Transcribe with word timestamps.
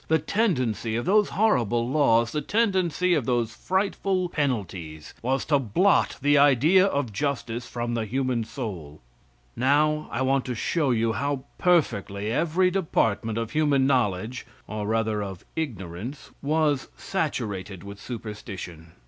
The 0.07 0.17
tendency 0.17 0.95
of 0.95 1.05
those 1.05 1.29
horrible 1.29 1.87
laws, 1.87 2.31
the 2.31 2.41
tendency 2.41 3.13
of 3.13 3.27
those 3.27 3.53
frightful 3.53 4.29
penalties, 4.29 5.13
was 5.21 5.45
to 5.45 5.59
blot 5.59 6.17
the 6.23 6.39
idea 6.39 6.87
of 6.87 7.13
justice 7.13 7.67
from 7.67 7.93
the 7.93 8.05
human 8.05 8.43
soul. 8.43 8.99
Now, 9.55 10.07
I 10.09 10.23
want 10.23 10.45
to 10.45 10.55
show 10.55 10.89
you 10.89 11.13
how 11.13 11.43
perfectly 11.59 12.31
every 12.31 12.71
department 12.71 13.37
of 13.37 13.51
human 13.51 13.85
knowledge, 13.85 14.47
or 14.65 14.87
rather 14.87 15.21
of 15.21 15.45
ignorance, 15.55 16.31
was 16.41 16.87
saturated 16.97 17.83
with 17.83 18.01
superstition. 18.01 18.93